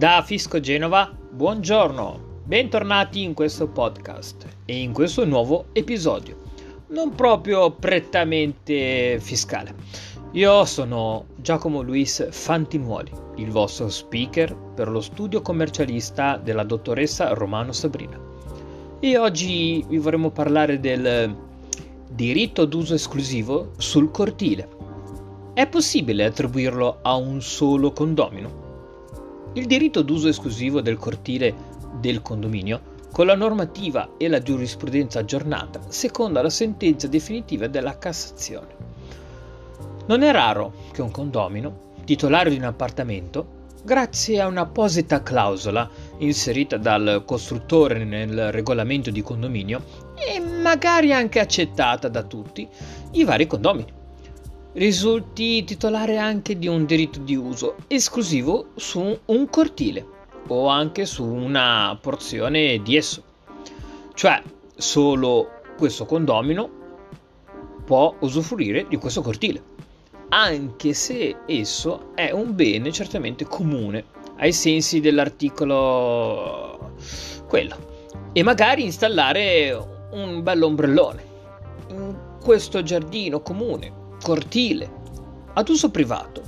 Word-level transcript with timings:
Da 0.00 0.22
Fisco 0.22 0.60
Genova, 0.60 1.14
buongiorno, 1.30 2.40
bentornati 2.44 3.22
in 3.22 3.34
questo 3.34 3.68
podcast 3.68 4.46
e 4.64 4.80
in 4.80 4.94
questo 4.94 5.26
nuovo 5.26 5.66
episodio, 5.74 6.38
non 6.86 7.14
proprio 7.14 7.70
prettamente 7.72 9.18
fiscale. 9.20 9.74
Io 10.32 10.64
sono 10.64 11.26
Giacomo 11.36 11.82
Luis 11.82 12.26
Fantinuoli, 12.30 13.12
il 13.36 13.50
vostro 13.50 13.90
speaker 13.90 14.56
per 14.74 14.88
lo 14.88 15.02
studio 15.02 15.42
commercialista 15.42 16.38
della 16.38 16.64
dottoressa 16.64 17.34
Romano 17.34 17.72
Sabrina. 17.72 18.18
E 19.00 19.18
oggi 19.18 19.84
vi 19.86 19.98
vorremmo 19.98 20.30
parlare 20.30 20.80
del 20.80 21.36
diritto 22.10 22.64
d'uso 22.64 22.94
esclusivo 22.94 23.72
sul 23.76 24.10
cortile. 24.10 24.66
È 25.52 25.66
possibile 25.66 26.24
attribuirlo 26.24 27.00
a 27.02 27.16
un 27.16 27.42
solo 27.42 27.92
condomino? 27.92 28.69
Il 29.54 29.66
diritto 29.66 30.02
d'uso 30.02 30.28
esclusivo 30.28 30.80
del 30.80 30.96
cortile 30.96 31.52
del 31.94 32.22
condominio 32.22 32.98
con 33.10 33.26
la 33.26 33.34
normativa 33.34 34.10
e 34.16 34.28
la 34.28 34.40
giurisprudenza 34.40 35.18
aggiornata 35.18 35.80
secondo 35.88 36.40
la 36.40 36.48
sentenza 36.48 37.08
definitiva 37.08 37.66
della 37.66 37.98
Cassazione. 37.98 38.76
Non 40.06 40.22
è 40.22 40.30
raro 40.30 40.72
che 40.92 41.02
un 41.02 41.10
condomino, 41.10 41.94
titolare 42.04 42.50
di 42.50 42.58
un 42.58 42.62
appartamento, 42.62 43.58
grazie 43.82 44.40
a 44.40 44.46
un'apposita 44.46 45.22
clausola 45.24 45.88
inserita 46.18 46.76
dal 46.76 47.24
costruttore 47.26 48.04
nel 48.04 48.52
regolamento 48.52 49.10
di 49.10 49.22
condominio 49.22 49.82
e 50.14 50.38
magari 50.38 51.12
anche 51.12 51.40
accettata 51.40 52.06
da 52.06 52.22
tutti 52.22 52.68
i 53.12 53.24
vari 53.24 53.48
condomini 53.48 53.98
risulti 54.72 55.64
titolare 55.64 56.16
anche 56.16 56.56
di 56.56 56.68
un 56.68 56.84
diritto 56.86 57.18
di 57.18 57.34
uso 57.34 57.76
esclusivo 57.88 58.68
su 58.76 59.18
un 59.24 59.48
cortile 59.48 60.06
o 60.46 60.68
anche 60.68 61.06
su 61.06 61.24
una 61.24 61.98
porzione 62.00 62.80
di 62.82 62.96
esso. 62.96 63.22
Cioè, 64.14 64.42
solo 64.76 65.62
questo 65.76 66.04
condomino 66.04 66.78
può 67.84 68.14
usufruire 68.20 68.86
di 68.88 68.96
questo 68.96 69.22
cortile, 69.22 69.62
anche 70.28 70.92
se 70.94 71.38
esso 71.46 72.12
è 72.14 72.30
un 72.30 72.54
bene 72.54 72.92
certamente 72.92 73.44
comune 73.46 74.04
ai 74.36 74.52
sensi 74.52 75.00
dell'articolo 75.00 76.92
quello 77.48 77.88
e 78.32 78.42
magari 78.44 78.84
installare 78.84 79.76
un 80.12 80.42
bel 80.42 80.62
ombrellone 80.62 81.24
in 81.88 82.16
questo 82.40 82.82
giardino 82.82 83.40
comune 83.40 83.99
cortile, 84.22 84.90
ad 85.54 85.68
uso 85.68 85.90
privato, 85.90 86.42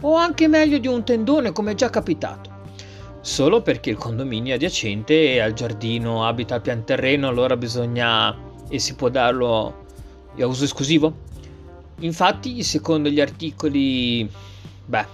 o 0.00 0.14
anche 0.16 0.48
meglio 0.48 0.78
di 0.78 0.86
un 0.86 1.04
tendone 1.04 1.52
come 1.52 1.72
è 1.72 1.74
già 1.74 1.90
capitato. 1.90 2.54
Solo 3.20 3.60
perché 3.60 3.90
il 3.90 3.96
condominio 3.96 4.54
adiacente 4.54 5.40
al 5.40 5.52
giardino 5.52 6.26
abita 6.26 6.54
al 6.54 6.60
pian 6.60 6.84
terreno, 6.84 7.28
allora 7.28 7.56
bisogna 7.56 8.36
e 8.68 8.78
si 8.78 8.94
può 8.94 9.08
darlo 9.08 9.84
a 10.38 10.46
uso 10.46 10.64
esclusivo? 10.64 11.24
Infatti, 12.00 12.62
secondo 12.62 13.08
gli 13.08 13.20
articoli, 13.20 14.30
beh, 14.84 15.06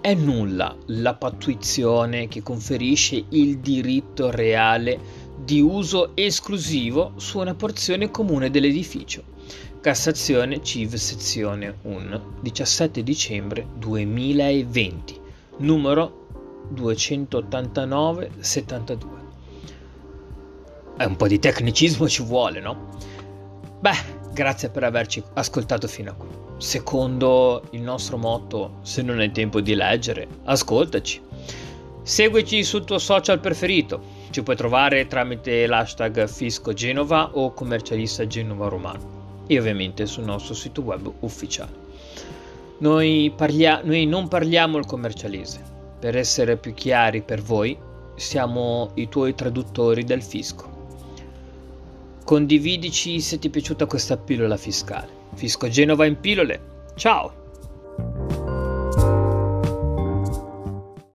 è 0.00 0.14
nulla 0.14 0.76
la 0.86 1.14
pattuizione 1.14 2.28
che 2.28 2.44
conferisce 2.44 3.24
il 3.30 3.58
diritto 3.58 4.30
reale 4.30 5.00
di 5.36 5.60
uso 5.60 6.12
esclusivo 6.14 7.14
su 7.16 7.40
una 7.40 7.56
porzione 7.56 8.12
comune 8.12 8.50
dell'edificio. 8.50 9.24
Cassazione 9.80 10.62
CIV 10.62 10.94
sezione 10.94 11.78
1, 11.82 12.36
17 12.40 13.02
dicembre 13.02 13.66
2020, 13.78 15.20
numero 15.56 16.28
289-72. 16.72 19.17
È 20.98 21.04
un 21.04 21.14
po' 21.14 21.28
di 21.28 21.38
tecnicismo 21.38 22.08
ci 22.08 22.24
vuole, 22.24 22.58
no? 22.58 22.88
Beh, 23.78 24.32
grazie 24.32 24.68
per 24.68 24.82
averci 24.82 25.22
ascoltato 25.34 25.86
fino 25.86 26.10
a 26.10 26.14
qui. 26.14 26.26
Secondo 26.56 27.62
il 27.70 27.82
nostro 27.82 28.16
motto, 28.16 28.80
se 28.82 29.02
non 29.02 29.20
hai 29.20 29.30
tempo 29.30 29.60
di 29.60 29.76
leggere, 29.76 30.26
ascoltaci. 30.42 31.22
Seguici 32.02 32.64
sul 32.64 32.82
tuo 32.82 32.98
social 32.98 33.38
preferito. 33.38 34.02
Ci 34.30 34.42
puoi 34.42 34.56
trovare 34.56 35.06
tramite 35.06 35.68
l'hashtag 35.68 36.26
Fisco 36.26 36.72
Genova 36.72 37.30
o 37.32 37.52
commercialista 37.52 38.26
Genova 38.26 38.66
Romano 38.66 39.44
e 39.46 39.56
ovviamente 39.56 40.04
sul 40.04 40.24
nostro 40.24 40.54
sito 40.54 40.80
web 40.80 41.08
ufficiale. 41.20 41.70
Noi, 42.78 43.32
parlia- 43.36 43.82
noi 43.84 44.04
non 44.04 44.26
parliamo 44.26 44.78
il 44.78 44.86
commercialese. 44.86 45.62
Per 46.00 46.16
essere 46.16 46.56
più 46.56 46.74
chiari 46.74 47.22
per 47.22 47.40
voi, 47.40 47.78
siamo 48.16 48.90
i 48.94 49.08
tuoi 49.08 49.36
traduttori 49.36 50.02
del 50.02 50.24
fisco. 50.24 50.77
Condividici 52.28 53.22
se 53.22 53.38
ti 53.38 53.48
è 53.48 53.50
piaciuta 53.50 53.86
questa 53.86 54.18
pillola 54.18 54.58
fiscale. 54.58 55.08
Fisco 55.34 55.66
Genova 55.66 56.04
in 56.04 56.20
pillole. 56.20 56.60
Ciao! 56.94 57.47